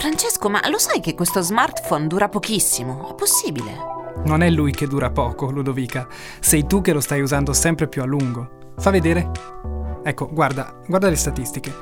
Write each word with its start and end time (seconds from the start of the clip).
Francesco, 0.00 0.48
ma 0.48 0.66
lo 0.70 0.78
sai 0.78 1.00
che 1.00 1.14
questo 1.14 1.42
smartphone 1.42 2.06
dura 2.06 2.30
pochissimo? 2.30 3.10
È 3.10 3.14
possibile? 3.14 3.76
Non 4.24 4.42
è 4.42 4.48
lui 4.48 4.72
che 4.72 4.86
dura 4.86 5.10
poco, 5.10 5.50
Ludovica. 5.50 6.08
Sei 6.40 6.66
tu 6.66 6.80
che 6.80 6.94
lo 6.94 7.00
stai 7.00 7.20
usando 7.20 7.52
sempre 7.52 7.86
più 7.86 8.00
a 8.00 8.06
lungo. 8.06 8.72
Fa 8.78 8.88
vedere. 8.88 9.30
Ecco, 10.02 10.30
guarda, 10.32 10.74
guarda 10.86 11.10
le 11.10 11.16
statistiche. 11.16 11.74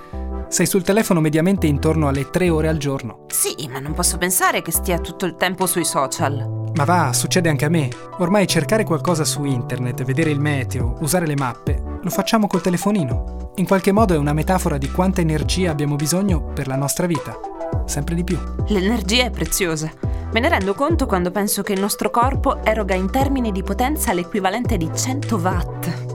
Sei 0.49 0.67
sul 0.67 0.83
telefono 0.83 1.21
mediamente 1.21 1.69
intorno 1.69 2.09
alle 2.09 2.29
tre 2.29 2.51
ore 2.51 2.67
al 2.67 2.79
giorno. 2.79 3.27
Sì, 3.29 3.69
ma 3.71 3.79
non 3.79 3.93
posso 3.93 4.19
pensare 4.19 4.63
che 4.63 4.73
stia 4.73 4.99
tutto 4.99 5.25
il 5.25 5.37
tempo 5.37 5.67
sui 5.67 5.85
social. 5.85 6.71
Ma 6.75 6.83
va, 6.83 7.13
succede 7.13 7.49
anche 7.49 7.67
a 7.67 7.71
me. 7.71 7.89
Ormai 8.19 8.49
cercare 8.49 8.83
qualcosa 8.83 9.25
su 9.25 9.45
internet, 9.45 10.03
vedere 10.03 10.31
il 10.31 10.41
meteo, 10.41 10.97
usare 11.03 11.25
le 11.25 11.37
mappe, 11.37 11.81
lo 12.03 12.11
facciamo 12.11 12.49
col 12.49 12.63
telefonino. 12.63 13.53
In 13.59 13.67
qualche 13.67 13.93
modo 13.93 14.15
è 14.15 14.19
una 14.19 14.33
metafora 14.33 14.77
di 14.77 14.91
quanta 14.91 15.21
energia 15.21 15.71
abbiamo 15.71 15.95
bisogno 15.95 16.43
per 16.43 16.67
la 16.67 16.77
nostra 16.77 17.07
vita. 17.07 17.39
Sempre 17.87 18.15
di 18.15 18.25
più. 18.25 18.39
L'energia 18.69 19.25
è 19.25 19.31
preziosa. 19.31 19.91
Me 20.33 20.41
ne 20.41 20.49
rendo 20.49 20.75
conto 20.75 21.07
quando 21.07 21.31
penso 21.31 21.63
che 21.63 21.73
il 21.73 21.81
nostro 21.81 22.11
corpo 22.11 22.63
eroga 22.65 22.95
in 22.95 23.11
termini 23.11 23.51
di 23.51 23.63
potenza 23.63 24.13
l'equivalente 24.13 24.77
di 24.77 24.91
100 24.95 25.37
watt. 25.37 26.07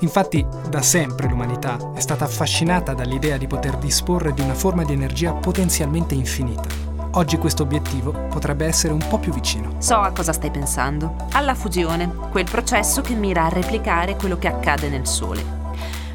Infatti, 0.00 0.46
da 0.68 0.80
sempre 0.80 1.28
l'umanità 1.28 1.76
è 1.94 2.00
stata 2.00 2.24
affascinata 2.24 2.94
dall'idea 2.94 3.36
di 3.36 3.46
poter 3.46 3.76
disporre 3.76 4.32
di 4.32 4.40
una 4.40 4.54
forma 4.54 4.84
di 4.84 4.92
energia 4.92 5.32
potenzialmente 5.32 6.14
infinita. 6.14 6.68
Oggi 7.12 7.36
questo 7.36 7.64
obiettivo 7.64 8.12
potrebbe 8.28 8.66
essere 8.66 8.92
un 8.92 9.04
po' 9.08 9.18
più 9.18 9.32
vicino. 9.32 9.74
So 9.78 9.96
a 9.96 10.12
cosa 10.12 10.32
stai 10.32 10.50
pensando. 10.50 11.14
Alla 11.32 11.54
fusione, 11.54 12.10
quel 12.30 12.48
processo 12.48 13.00
che 13.00 13.14
mira 13.14 13.44
a 13.44 13.48
replicare 13.48 14.14
quello 14.14 14.38
che 14.38 14.48
accade 14.48 14.88
nel 14.88 15.06
Sole. 15.06 15.57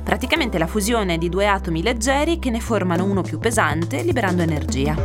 Praticamente 0.03 0.57
la 0.57 0.67
fusione 0.67 1.17
di 1.17 1.29
due 1.29 1.47
atomi 1.47 1.81
leggeri 1.81 2.37
che 2.37 2.49
ne 2.49 2.59
formano 2.59 3.05
uno 3.05 3.21
più 3.21 3.39
pesante, 3.39 4.03
liberando 4.03 4.41
energia. 4.43 4.95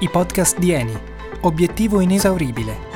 I 0.00 0.08
podcast 0.10 0.58
di 0.58 0.70
Eni. 0.72 0.96
Obiettivo 1.40 2.00
inesauribile. 2.00 2.87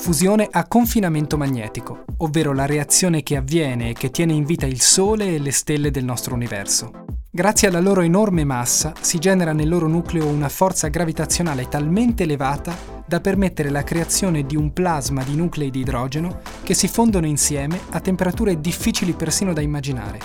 Fusione 0.00 0.48
a 0.50 0.66
confinamento 0.66 1.36
magnetico, 1.36 2.04
ovvero 2.16 2.54
la 2.54 2.64
reazione 2.64 3.22
che 3.22 3.36
avviene 3.36 3.90
e 3.90 3.92
che 3.92 4.10
tiene 4.10 4.32
in 4.32 4.44
vita 4.44 4.64
il 4.64 4.80
Sole 4.80 5.34
e 5.34 5.38
le 5.38 5.52
stelle 5.52 5.90
del 5.90 6.04
nostro 6.04 6.34
universo. 6.34 7.04
Grazie 7.30 7.68
alla 7.68 7.80
loro 7.80 8.00
enorme 8.00 8.44
massa 8.44 8.94
si 8.98 9.18
genera 9.18 9.52
nel 9.52 9.68
loro 9.68 9.88
nucleo 9.88 10.26
una 10.26 10.48
forza 10.48 10.88
gravitazionale 10.88 11.68
talmente 11.68 12.22
elevata 12.22 12.74
da 13.06 13.20
permettere 13.20 13.68
la 13.68 13.84
creazione 13.84 14.46
di 14.46 14.56
un 14.56 14.72
plasma 14.72 15.22
di 15.22 15.36
nuclei 15.36 15.70
di 15.70 15.80
idrogeno 15.80 16.40
che 16.62 16.72
si 16.72 16.88
fondono 16.88 17.26
insieme 17.26 17.78
a 17.90 18.00
temperature 18.00 18.58
difficili 18.58 19.12
persino 19.12 19.52
da 19.52 19.60
immaginare 19.60 20.18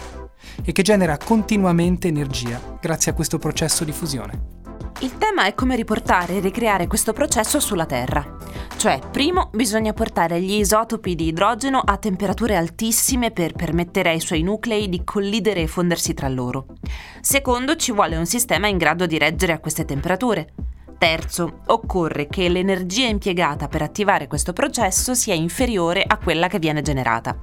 e 0.63 0.71
che 0.71 0.83
genera 0.83 1.17
continuamente 1.17 2.07
energia 2.07 2.61
grazie 2.79 3.11
a 3.11 3.13
questo 3.13 3.37
processo 3.39 3.83
di 3.83 3.91
fusione. 3.91 4.63
Il 5.01 5.17
tema 5.17 5.45
è 5.45 5.53
come 5.53 5.75
riportare 5.75 6.35
e 6.37 6.39
ricreare 6.39 6.87
questo 6.87 7.11
processo 7.11 7.59
sulla 7.59 7.85
Terra. 7.85 8.34
Cioè, 8.77 8.99
primo, 9.11 9.49
bisogna 9.53 9.93
portare 9.93 10.41
gli 10.41 10.59
isotopi 10.59 11.15
di 11.15 11.27
idrogeno 11.27 11.79
a 11.83 11.97
temperature 11.97 12.55
altissime 12.55 13.31
per 13.31 13.53
permettere 13.53 14.09
ai 14.09 14.19
suoi 14.19 14.41
nuclei 14.41 14.89
di 14.89 15.03
collidere 15.03 15.61
e 15.61 15.67
fondersi 15.67 16.13
tra 16.13 16.27
loro. 16.27 16.67
Secondo, 17.21 17.75
ci 17.75 17.91
vuole 17.91 18.15
un 18.15 18.25
sistema 18.25 18.67
in 18.67 18.77
grado 18.77 19.05
di 19.05 19.17
reggere 19.17 19.53
a 19.53 19.59
queste 19.59 19.85
temperature. 19.85 20.53
Terzo, 20.97 21.61
occorre 21.67 22.27
che 22.27 22.47
l'energia 22.47 23.07
impiegata 23.07 23.67
per 23.67 23.81
attivare 23.81 24.27
questo 24.27 24.53
processo 24.53 25.13
sia 25.13 25.33
inferiore 25.33 26.03
a 26.05 26.17
quella 26.17 26.47
che 26.47 26.59
viene 26.59 26.81
generata. 26.81 27.37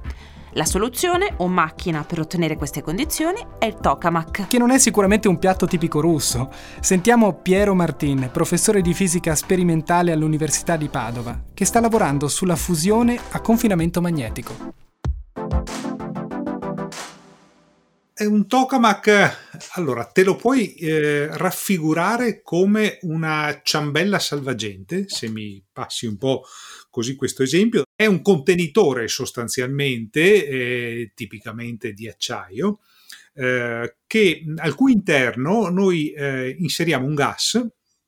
La 0.55 0.65
soluzione 0.65 1.33
o 1.37 1.47
macchina 1.47 2.03
per 2.03 2.19
ottenere 2.19 2.57
queste 2.57 2.83
condizioni 2.83 3.43
è 3.57 3.65
il 3.65 3.77
tokamak. 3.79 4.47
Che 4.47 4.57
non 4.59 4.69
è 4.69 4.77
sicuramente 4.77 5.27
un 5.27 5.39
piatto 5.39 5.65
tipico 5.65 5.99
russo. 5.99 6.51
Sentiamo 6.79 7.33
Piero 7.33 7.73
Martin, 7.73 8.29
professore 8.31 8.81
di 8.81 8.93
fisica 8.93 9.33
sperimentale 9.33 10.11
all'Università 10.11 10.75
di 10.75 10.89
Padova, 10.89 11.41
che 11.55 11.65
sta 11.65 11.79
lavorando 11.79 12.27
sulla 12.27 12.55
fusione 12.55 13.17
a 13.31 13.41
confinamento 13.41 13.99
magnetico. 13.99 14.82
È 18.23 18.25
un 18.25 18.47
tokamak, 18.47 19.71
allora 19.73 20.05
te 20.05 20.23
lo 20.23 20.37
puoi 20.37 20.75
eh, 20.75 21.27
raffigurare 21.35 22.41
come 22.41 22.99
una 23.01 23.59
ciambella 23.61 24.17
salvagente, 24.17 25.09
se 25.09 25.27
mi 25.27 25.61
passi 25.73 26.05
un 26.05 26.17
po' 26.17 26.45
così 26.89 27.17
questo 27.17 27.43
esempio. 27.43 27.83
È 27.93 28.05
un 28.05 28.21
contenitore 28.21 29.09
sostanzialmente, 29.09 30.47
eh, 30.47 31.11
tipicamente 31.13 31.91
di 31.91 32.07
acciaio, 32.07 32.79
eh, 33.33 33.97
che, 34.07 34.45
al 34.55 34.73
cui 34.73 34.93
interno 34.93 35.67
noi 35.67 36.13
eh, 36.13 36.55
inseriamo 36.59 37.05
un 37.05 37.15
gas, 37.15 37.61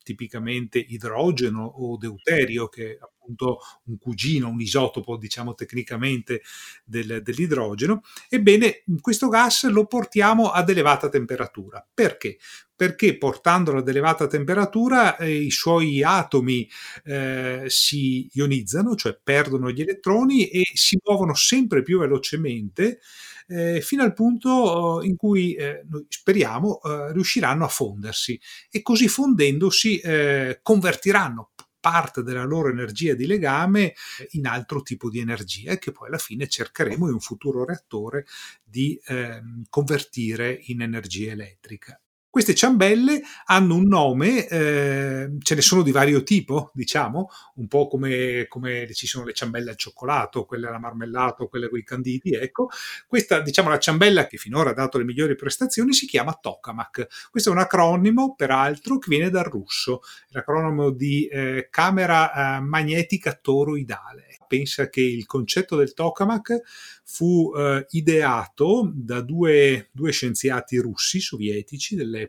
tipicamente 0.06 0.78
idrogeno 0.78 1.66
o 1.66 1.98
deuterio, 1.98 2.70
che 2.70 3.00
appunto 3.02 3.58
un 3.86 3.98
cugino, 3.98 4.48
un 4.48 4.62
isotopo, 4.62 5.18
diciamo 5.18 5.56
tecnicamente, 5.56 6.44
del, 6.86 7.22
dell'idrogeno, 7.24 8.04
ebbene 8.30 8.84
questo 9.02 9.28
gas 9.28 9.68
lo 9.68 9.88
portiamo 9.88 10.52
ad 10.52 10.70
elevata 10.70 11.10
temperatura. 11.10 11.86
Perché? 11.92 12.38
Perché 12.76 13.18
portandolo 13.18 13.80
ad 13.80 13.88
elevata 13.88 14.28
temperatura 14.28 15.18
eh, 15.18 15.34
i 15.34 15.52
suoi 15.52 16.04
atomi 16.04 16.70
eh, 17.06 17.64
si 17.68 18.30
ionizzano, 18.34 18.96
cioè 18.96 19.18
perdono 19.22 19.72
gli 19.72 19.82
elettroni 19.82 20.50
e 20.50 20.64
si 20.74 21.00
muovono 21.04 21.34
sempre 21.34 21.82
più 21.82 22.00
velocemente 22.00 23.00
eh, 23.48 23.82
fino 23.82 24.04
al 24.04 24.14
punto 24.14 25.02
in 25.04 25.16
cui 25.16 25.54
eh, 25.54 25.84
noi 25.90 26.06
speriamo 26.08 26.82
eh, 26.82 27.14
riusciranno 27.14 27.66
a 27.66 27.70
fondersi 27.70 28.40
e 28.70 28.82
così 28.82 29.08
fondendosi 29.08 30.00
eh, 30.00 30.60
convertiranno 30.62 31.52
parte 31.86 32.24
della 32.24 32.46
loro 32.46 32.70
energia 32.70 33.14
di 33.14 33.28
legame 33.28 33.94
in 34.32 34.48
altro 34.48 34.82
tipo 34.82 35.08
di 35.08 35.20
energia 35.20 35.78
che 35.78 35.92
poi 35.92 36.08
alla 36.08 36.18
fine 36.18 36.48
cercheremo 36.48 37.06
in 37.08 37.14
un 37.14 37.20
futuro 37.20 37.64
reattore 37.64 38.26
di 38.64 39.00
eh, 39.06 39.40
convertire 39.70 40.62
in 40.64 40.82
energia 40.82 41.32
elettrica. 41.34 42.00
Queste 42.36 42.54
ciambelle 42.54 43.22
hanno 43.46 43.76
un 43.76 43.88
nome, 43.88 44.46
eh, 44.50 45.38
ce 45.40 45.56
ne 45.56 45.62
sono 45.62 45.84
di 45.84 45.94
vario 45.94 46.22
tipo, 46.22 46.70
diciamo, 46.74 47.30
un 47.56 47.68
po' 47.70 47.88
come, 47.88 48.48
come, 48.50 48.90
ci 48.92 49.08
sono 49.08 49.24
le 49.24 49.32
ciambelle 49.32 49.70
al 49.70 49.78
cioccolato, 49.78 50.44
quelle 50.44 50.68
alla 50.68 50.78
marmellato, 50.78 51.48
quelle 51.48 51.70
con 51.70 51.80
i 51.80 51.86
canditi, 51.86 52.34
ecco. 52.34 52.68
Questa, 53.08 53.40
diciamo, 53.40 53.70
la 53.70 53.80
ciambella 53.80 54.28
che 54.28 54.36
finora 54.36 54.72
ha 54.72 54.74
dato 54.74 54.98
le 54.98 55.06
migliori 55.06 55.38
prestazioni 55.38 55.94
si 55.94 56.08
chiama 56.08 56.34
tokamak. 56.34 57.30
Questo 57.32 57.52
è 57.52 57.54
un 57.54 57.60
acronimo, 57.60 58.36
peraltro, 58.36 58.98
che 58.98 59.08
viene 59.08 59.30
dal 59.30 59.46
russo, 59.46 60.02
l'acronimo 60.32 60.90
di 60.90 61.28
eh, 61.28 61.70
camera 61.72 62.58
eh, 62.58 62.60
magnetica 62.60 63.32
toroidale 63.32 64.40
pensa 64.48 64.90
che 64.90 65.02
il 65.02 65.26
concetto 65.26 65.76
del 65.76 65.94
tokamak 65.94 66.62
fu 67.04 67.52
eh, 67.56 67.86
ideato 67.92 68.92
da 68.94 69.22
due, 69.22 69.90
due, 69.92 70.12
scienziati 70.12 70.78
russi 70.78 71.20
sovietici 71.20 71.96
dell'epoca, 71.96 72.25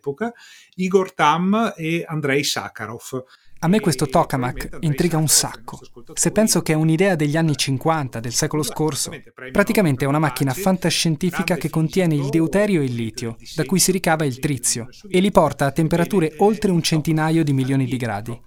Igor 0.76 1.12
Tam 1.12 1.72
e 1.76 2.04
Andrei 2.06 2.44
Sakharov. 2.44 3.24
A 3.60 3.68
me 3.68 3.80
questo 3.80 4.06
tokamak 4.06 4.78
intriga 4.80 5.16
un 5.16 5.28
sacco. 5.28 5.80
Se 6.12 6.30
penso 6.30 6.60
che 6.60 6.72
è 6.72 6.76
un'idea 6.76 7.14
degli 7.14 7.38
anni 7.38 7.56
50 7.56 8.20
del 8.20 8.34
secolo 8.34 8.62
scorso, 8.62 9.10
praticamente 9.50 10.04
è 10.04 10.08
una 10.08 10.18
macchina 10.18 10.52
fantascientifica 10.52 11.56
che 11.56 11.70
contiene 11.70 12.14
il 12.14 12.28
deuterio 12.28 12.82
e 12.82 12.84
il 12.84 12.94
litio, 12.94 13.36
da 13.54 13.64
cui 13.64 13.78
si 13.78 13.92
ricava 13.92 14.26
il 14.26 14.38
trizio, 14.40 14.88
e 15.08 15.20
li 15.20 15.30
porta 15.30 15.64
a 15.64 15.72
temperature 15.72 16.34
oltre 16.38 16.70
un 16.70 16.82
centinaio 16.82 17.42
di 17.42 17.54
milioni 17.54 17.86
di 17.86 17.96
gradi. 17.96 18.38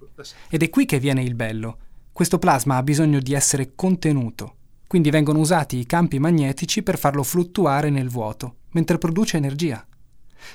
Ed 0.48 0.62
è 0.62 0.70
qui 0.70 0.86
che 0.86 1.00
viene 1.00 1.24
il 1.24 1.34
bello. 1.34 1.78
Questo 2.12 2.38
plasma 2.38 2.76
ha 2.76 2.82
bisogno 2.82 3.18
di 3.18 3.34
essere 3.34 3.72
contenuto, 3.74 4.56
quindi 4.86 5.10
vengono 5.10 5.40
usati 5.40 5.78
i 5.78 5.86
campi 5.86 6.20
magnetici 6.20 6.82
per 6.82 6.98
farlo 6.98 7.24
fluttuare 7.24 7.90
nel 7.90 8.08
vuoto, 8.08 8.58
mentre 8.70 8.98
produce 8.98 9.36
energia. 9.36 9.84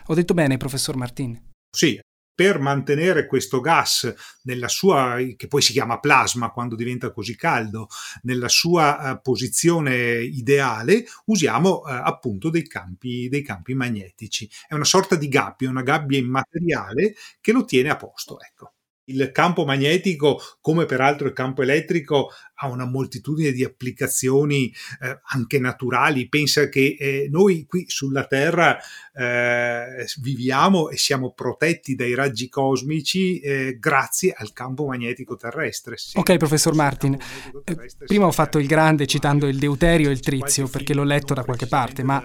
Ho 0.07 0.13
detto 0.13 0.33
bene, 0.33 0.57
professor 0.57 0.95
Martin? 0.95 1.51
Sì, 1.69 1.99
per 2.35 2.59
mantenere 2.59 3.27
questo 3.27 3.61
gas 3.61 4.13
nella 4.43 4.67
sua, 4.67 5.17
che 5.37 5.47
poi 5.47 5.61
si 5.61 5.71
chiama 5.71 5.99
plasma 5.99 6.51
quando 6.51 6.75
diventa 6.75 7.11
così 7.11 7.35
caldo, 7.37 7.87
nella 8.23 8.49
sua 8.49 9.13
uh, 9.13 9.21
posizione 9.21 10.21
ideale, 10.21 11.05
usiamo 11.25 11.77
uh, 11.77 11.83
appunto 11.85 12.49
dei 12.49 12.67
campi, 12.67 13.29
dei 13.29 13.41
campi, 13.41 13.73
magnetici. 13.73 14.49
È 14.67 14.73
una 14.73 14.83
sorta 14.83 15.15
di 15.15 15.29
gabbia, 15.29 15.69
una 15.69 15.81
gabbia 15.81 16.17
immateriale 16.19 17.15
che 17.39 17.53
lo 17.53 17.63
tiene 17.63 17.89
a 17.89 17.95
posto. 17.95 18.37
Ecco. 18.41 18.73
Il 19.05 19.31
campo 19.31 19.65
magnetico, 19.65 20.41
come 20.61 20.85
peraltro 20.85 21.27
il 21.27 21.33
campo 21.33 21.61
elettrico, 21.61 22.29
ha 22.55 22.67
una 22.67 22.85
moltitudine 22.85 23.51
di 23.51 23.63
applicazioni 23.63 24.73
eh, 25.01 25.19
anche 25.33 25.59
naturali. 25.59 26.27
Pensa 26.27 26.69
che 26.69 26.95
eh, 26.99 27.27
noi 27.29 27.65
qui 27.67 27.85
sulla 27.87 28.25
Terra 28.25 28.77
eh, 29.13 30.05
viviamo 30.21 30.89
e 30.89 30.97
siamo 30.97 31.31
protetti 31.33 31.95
dai 31.95 32.15
raggi 32.15 32.49
cosmici 32.49 33.39
eh, 33.39 33.77
grazie 33.79 34.33
al 34.35 34.53
campo 34.53 34.85
magnetico 34.85 35.35
terrestre. 35.35 35.97
Sì, 35.97 36.17
ok, 36.17 36.37
professor 36.37 36.73
Martin. 36.73 37.17
Eh, 37.63 37.77
prima 38.05 38.25
ho 38.25 38.31
fatto 38.31 38.57
il 38.57 38.67
grande 38.67 39.05
citando 39.05 39.47
il 39.47 39.57
deuterio 39.57 40.09
e 40.09 40.13
il 40.13 40.19
trizio 40.19 40.67
perché 40.67 40.93
l'ho 40.93 41.03
letto 41.03 41.33
da 41.33 41.43
qualche 41.43 41.67
parte, 41.67 42.03
ma 42.03 42.23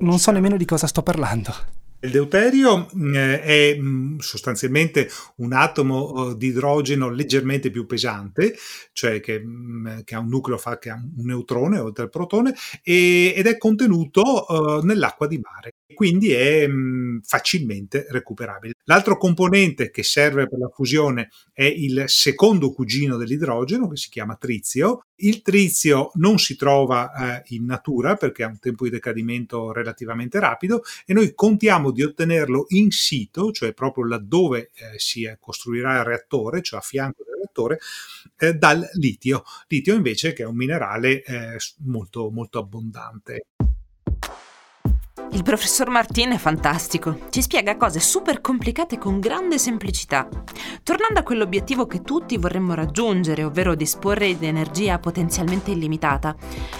non 0.00 0.18
so 0.18 0.30
nemmeno 0.30 0.56
di 0.56 0.64
cosa 0.64 0.86
sto 0.86 1.02
parlando. 1.02 1.75
Il 2.00 2.10
deuterio 2.10 2.88
eh, 3.14 3.42
è 3.42 3.76
mm, 3.78 4.18
sostanzialmente 4.18 5.08
un 5.36 5.52
atomo 5.52 6.30
eh, 6.32 6.36
di 6.36 6.48
idrogeno 6.48 7.10
leggermente 7.10 7.70
più 7.70 7.86
pesante, 7.86 8.54
cioè 8.92 9.20
che, 9.20 9.40
mm, 9.40 10.00
che 10.04 10.14
ha 10.14 10.18
un 10.18 10.28
nucleo 10.28 10.58
fa, 10.58 10.78
che 10.78 10.90
ha 10.90 10.94
un 10.94 11.24
neutrone 11.24 11.78
oltre 11.78 12.04
al 12.04 12.10
protone, 12.10 12.54
e, 12.82 13.32
ed 13.34 13.46
è 13.46 13.56
contenuto 13.56 14.22
uh, 14.46 14.84
nell'acqua 14.84 15.26
di 15.26 15.38
mare 15.38 15.72
quindi 15.96 16.32
è 16.32 16.68
mm, 16.68 17.20
facilmente 17.22 18.06
recuperabile. 18.10 18.74
L'altro 18.84 19.16
componente 19.16 19.90
che 19.90 20.02
serve 20.02 20.46
per 20.46 20.58
la 20.58 20.68
fusione 20.68 21.30
è 21.52 21.64
il 21.64 22.04
secondo 22.06 22.70
cugino 22.70 23.16
dell'idrogeno 23.16 23.88
che 23.88 23.96
si 23.96 24.10
chiama 24.10 24.36
trizio. 24.36 25.05
Il 25.16 25.42
trizio 25.42 26.10
non 26.14 26.38
si 26.38 26.56
trova 26.56 27.40
eh, 27.40 27.42
in 27.54 27.64
natura 27.64 28.16
perché 28.16 28.42
ha 28.42 28.48
un 28.48 28.58
tempo 28.58 28.84
di 28.84 28.90
decadimento 28.90 29.72
relativamente 29.72 30.38
rapido 30.38 30.82
e 31.06 31.14
noi 31.14 31.34
contiamo 31.34 31.90
di 31.90 32.02
ottenerlo 32.02 32.66
in 32.68 32.90
sito, 32.90 33.50
cioè 33.50 33.72
proprio 33.72 34.04
laddove 34.06 34.70
eh, 34.74 34.98
si 34.98 35.26
costruirà 35.40 35.98
il 35.98 36.04
reattore, 36.04 36.62
cioè 36.62 36.80
a 36.80 36.82
fianco 36.82 37.24
del 37.24 37.36
reattore, 37.36 37.78
eh, 38.36 38.54
dal 38.54 38.86
litio. 38.94 39.42
Litio 39.68 39.94
invece 39.94 40.32
che 40.32 40.42
è 40.42 40.46
un 40.46 40.56
minerale 40.56 41.22
eh, 41.22 41.56
molto, 41.84 42.30
molto 42.30 42.58
abbondante. 42.58 43.46
Il 45.32 45.42
professor 45.42 45.90
Martin 45.90 46.30
è 46.30 46.38
fantastico, 46.38 47.18
ci 47.30 47.42
spiega 47.42 47.76
cose 47.76 48.00
super 48.00 48.40
complicate 48.40 48.96
con 48.96 49.20
grande 49.20 49.58
semplicità. 49.58 50.28
Tornando 50.82 51.20
a 51.20 51.22
quell'obiettivo 51.22 51.86
che 51.86 52.02
tutti 52.02 52.38
vorremmo 52.38 52.74
raggiungere, 52.74 53.44
ovvero 53.44 53.74
disporre 53.74 54.38
di 54.38 54.46
energia 54.46 54.98
potenzialmente 54.98 55.72
illimitata, 55.72 56.34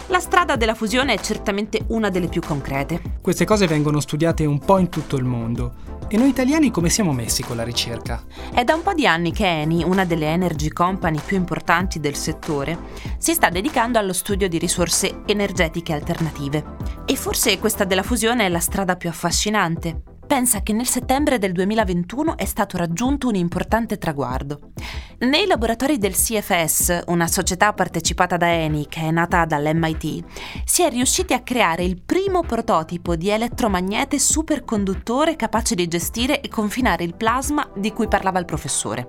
la 0.07 0.21
strada 0.21 0.57
della 0.57 0.75
fusione 0.75 1.15
è 1.15 1.19
certamente 1.19 1.85
una 1.89 2.09
delle 2.09 2.29
più 2.29 2.41
concrete. 2.41 3.19
Queste 3.21 3.45
cose 3.45 3.67
vengono 3.67 4.01
studiate 4.01 4.47
un 4.47 4.59
po' 4.59 4.79
in 4.79 4.89
tutto 4.89 5.17
il 5.17 5.25
mondo. 5.25 5.96
E 6.09 6.17
noi 6.17 6.29
italiani 6.29 6.71
come 6.71 6.89
siamo 6.89 7.13
messi 7.13 7.43
con 7.43 7.57
la 7.57 7.65
ricerca? 7.65 8.23
È 8.53 8.63
da 8.63 8.75
un 8.75 8.83
po' 8.83 8.95
di 8.95 9.09
anni 9.09 9.33
che 9.33 9.45
Eni, 9.45 9.83
una 9.83 10.05
delle 10.05 10.27
energy 10.27 10.69
company 10.69 11.19
più 11.19 11.37
importanti 11.37 11.99
del 11.99 12.15
settore, 12.15 12.79
si 13.19 13.35
sta 13.35 13.51
dedicando 13.51 13.99
allo 13.99 14.13
studio 14.13 14.49
di 14.49 14.57
risorse 14.57 15.23
energetiche 15.27 15.93
alternative. 15.93 16.77
E 17.07 17.17
forse 17.17 17.59
questa 17.59 17.83
della 17.83 18.05
fusione 18.05 18.47
è 18.47 18.49
la 18.49 18.61
strada 18.61 18.95
più 18.95 19.09
affascinante. 19.09 20.16
Pensa 20.27 20.61
che 20.61 20.73
nel 20.73 20.87
settembre 20.87 21.39
del 21.39 21.53
2021 21.53 22.37
è 22.37 22.45
stato 22.45 22.77
raggiunto 22.77 23.29
un 23.29 23.37
importante 23.37 23.97
traguardo. 23.97 24.73
Nei 25.19 25.47
laboratori 25.47 25.99
del 25.99 26.15
CFS, 26.15 27.05
una 27.07 27.29
società 27.29 27.73
partecipata 27.73 28.37
da 28.37 28.53
Eni 28.53 28.89
che 28.89 29.01
è 29.01 29.11
nata 29.13 29.45
dall'MIT, 29.45 30.25
si 30.65 30.83
è 30.83 30.91
riusciti 30.91 31.33
a 31.33 31.43
creare 31.43 31.85
il 31.85 32.03
primo 32.05 32.43
prototipo 32.43 33.15
di 33.15 33.29
elettromagnete 33.31 34.19
superconduttore 34.19 35.37
capace 35.37 35.77
di 35.77 35.87
gestire 35.87 36.41
e 36.41 36.49
confinare 36.49 37.05
il 37.05 37.15
plasma 37.15 37.71
di 37.77 37.93
cui 37.93 38.09
parlava 38.09 38.41
il 38.41 38.45
professore. 38.47 39.09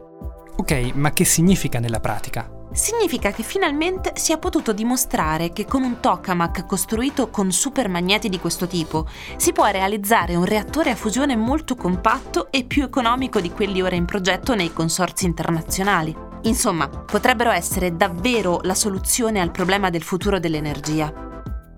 Ok, 0.57 0.91
ma 0.93 1.11
che 1.11 1.25
significa 1.25 1.79
nella 1.79 1.99
pratica? 1.99 2.56
Significa 2.71 3.31
che 3.31 3.43
finalmente 3.43 4.13
si 4.15 4.31
è 4.31 4.37
potuto 4.37 4.73
dimostrare 4.73 5.51
che 5.51 5.65
con 5.65 5.83
un 5.83 5.99
tokamak 5.99 6.65
costruito 6.65 7.29
con 7.29 7.51
supermagneti 7.51 8.29
di 8.29 8.39
questo 8.39 8.67
tipo 8.67 9.07
si 9.37 9.51
può 9.51 9.65
realizzare 9.67 10.35
un 10.35 10.45
reattore 10.45 10.91
a 10.91 10.95
fusione 10.95 11.35
molto 11.35 11.75
compatto 11.75 12.51
e 12.51 12.63
più 12.63 12.83
economico 12.83 13.39
di 13.39 13.51
quelli 13.51 13.81
ora 13.81 13.95
in 13.95 14.05
progetto 14.05 14.55
nei 14.55 14.73
consorzi 14.73 15.25
internazionali. 15.25 16.15
Insomma, 16.43 16.87
potrebbero 16.87 17.51
essere 17.51 17.95
davvero 17.95 18.59
la 18.63 18.75
soluzione 18.75 19.41
al 19.41 19.51
problema 19.51 19.89
del 19.89 20.03
futuro 20.03 20.39
dell'energia. 20.39 21.26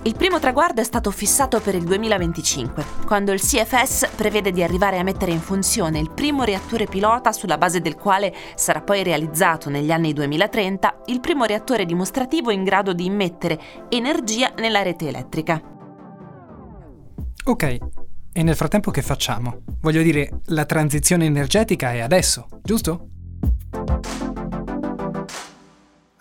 Il 0.04 0.16
primo 0.16 0.40
traguardo 0.40 0.80
è 0.80 0.86
stato 0.86 1.12
fissato 1.12 1.60
per 1.60 1.76
il 1.76 1.84
2025, 1.84 2.86
quando 3.06 3.34
il 3.34 3.42
CFS 3.42 4.12
prevede 4.16 4.52
di 4.52 4.64
arrivare 4.64 4.98
a 4.98 5.04
mettere 5.04 5.34
in 5.34 5.42
funzione 5.42 6.00
il 6.00 6.10
primo 6.10 6.44
reattore 6.44 6.86
pilota 6.86 7.34
sulla 7.34 7.58
base 7.58 7.82
del 7.82 7.96
quale 7.96 8.34
sarà 8.56 8.80
poi 8.82 9.04
realizzato 9.04 9.70
negli 9.70 9.92
anni 9.92 10.14
2030 10.14 11.02
il 11.08 11.20
primo 11.20 11.44
reattore 11.44 11.86
dimostrativo 11.86 12.50
in 12.50 12.64
grado 12.64 12.94
di 12.94 13.04
immettere 13.04 13.60
energia 13.90 14.54
nella 14.58 14.84
rete 14.84 15.10
elettrica. 15.10 15.62
Ok, 17.44 17.78
e 18.32 18.44
nel 18.44 18.56
frattempo 18.56 18.92
che 18.92 19.02
facciamo? 19.02 19.64
Voglio 19.82 20.02
dire, 20.02 20.40
la 20.46 20.64
transizione 20.64 21.26
energetica 21.26 21.92
è 21.92 22.00
adesso, 22.00 22.48
giusto? 22.64 23.19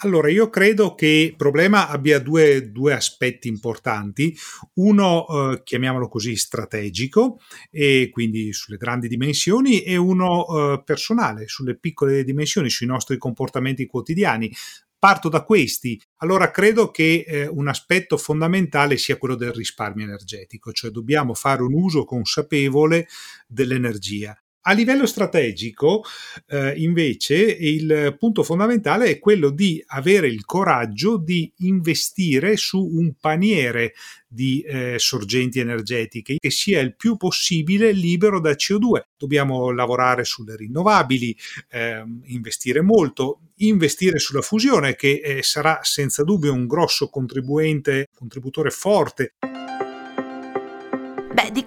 Allora, 0.00 0.30
io 0.30 0.48
credo 0.48 0.94
che 0.94 1.30
il 1.30 1.36
problema 1.36 1.88
abbia 1.88 2.20
due, 2.20 2.70
due 2.70 2.92
aspetti 2.92 3.48
importanti. 3.48 4.36
Uno, 4.74 5.26
eh, 5.26 5.62
chiamiamolo 5.64 6.08
così, 6.08 6.36
strategico, 6.36 7.40
e 7.70 8.08
quindi 8.12 8.52
sulle 8.52 8.76
grandi 8.76 9.08
dimensioni, 9.08 9.82
e 9.82 9.96
uno 9.96 10.46
eh, 10.46 10.82
personale, 10.84 11.48
sulle 11.48 11.76
piccole 11.76 12.22
dimensioni, 12.22 12.70
sui 12.70 12.86
nostri 12.86 13.18
comportamenti 13.18 13.86
quotidiani. 13.86 14.54
Parto 14.96 15.28
da 15.28 15.42
questi. 15.42 16.00
Allora 16.18 16.50
credo 16.52 16.90
che 16.92 17.24
eh, 17.26 17.46
un 17.48 17.66
aspetto 17.66 18.16
fondamentale 18.16 18.98
sia 18.98 19.16
quello 19.16 19.34
del 19.34 19.52
risparmio 19.52 20.04
energetico, 20.04 20.70
cioè 20.72 20.90
dobbiamo 20.90 21.34
fare 21.34 21.62
un 21.62 21.72
uso 21.72 22.04
consapevole 22.04 23.08
dell'energia. 23.48 24.40
A 24.69 24.73
livello 24.73 25.06
strategico, 25.06 26.05
eh, 26.47 26.75
invece, 26.76 27.37
il 27.37 28.15
punto 28.19 28.43
fondamentale 28.43 29.06
è 29.06 29.19
quello 29.19 29.49
di 29.49 29.82
avere 29.87 30.29
il 30.29 30.44
coraggio 30.44 31.17
di 31.17 31.50
investire 31.61 32.59
su 32.59 32.79
un 32.79 33.15
paniere 33.19 33.94
di 34.29 34.61
eh, 34.61 34.97
sorgenti 34.99 35.59
energetiche 35.59 36.37
che 36.38 36.50
sia 36.50 36.81
il 36.81 36.94
più 36.97 37.17
possibile 37.17 37.93
libero 37.93 38.41
da 38.41 38.50
CO2. 38.50 39.05
Dobbiamo 39.17 39.70
lavorare 39.70 40.25
sulle 40.25 40.55
rinnovabili, 40.55 41.35
eh, 41.70 42.05
investire 42.25 42.82
molto, 42.82 43.41
investire 43.61 44.19
sulla 44.19 44.43
fusione 44.43 44.97
che 44.97 45.23
eh, 45.25 45.43
sarà 45.43 45.79
senza 45.81 46.25
dubbio 46.25 46.53
un 46.53 46.67
grosso 46.67 47.09
contribuente, 47.09 48.09
contributore 48.15 48.69
forte. 48.69 49.32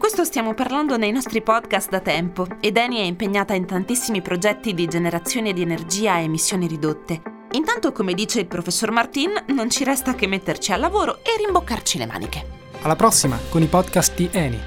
Questo 0.01 0.23
stiamo 0.23 0.55
parlando 0.55 0.97
nei 0.97 1.11
nostri 1.11 1.43
podcast 1.43 1.87
da 1.87 1.99
tempo 1.99 2.47
ed 2.59 2.75
Eni 2.75 2.97
è 2.97 3.03
impegnata 3.03 3.53
in 3.53 3.67
tantissimi 3.67 4.23
progetti 4.23 4.73
di 4.73 4.87
generazione 4.87 5.53
di 5.53 5.61
energia 5.61 6.13
a 6.13 6.19
emissioni 6.19 6.65
ridotte. 6.65 7.21
Intanto, 7.51 7.91
come 7.91 8.15
dice 8.15 8.39
il 8.39 8.47
professor 8.47 8.89
Martin, 8.89 9.31
non 9.49 9.69
ci 9.69 9.83
resta 9.83 10.15
che 10.15 10.25
metterci 10.25 10.71
al 10.71 10.79
lavoro 10.79 11.17
e 11.17 11.37
rimboccarci 11.37 11.99
le 11.99 12.07
maniche. 12.07 12.45
Alla 12.81 12.95
prossima 12.95 13.37
con 13.47 13.61
i 13.61 13.67
podcast 13.67 14.15
di 14.15 14.27
Eni. 14.31 14.59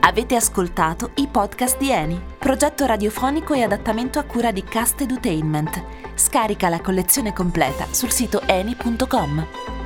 Avete 0.00 0.36
ascoltato 0.36 1.12
i 1.14 1.28
podcast 1.28 1.78
di 1.78 1.90
Eni, 1.90 2.22
progetto 2.38 2.84
radiofonico 2.84 3.54
e 3.54 3.62
adattamento 3.62 4.18
a 4.18 4.24
cura 4.24 4.52
di 4.52 4.62
Cast 4.62 5.00
Edutainment. 5.00 5.82
Scarica 6.14 6.68
la 6.68 6.82
collezione 6.82 7.32
completa 7.32 7.86
sul 7.90 8.10
sito 8.10 8.42
eni.com. 8.44 9.83